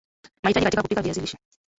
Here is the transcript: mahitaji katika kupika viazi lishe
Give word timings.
mahitaji 0.43 0.63
katika 0.63 0.81
kupika 0.81 1.01
viazi 1.01 1.19
lishe 1.21 1.37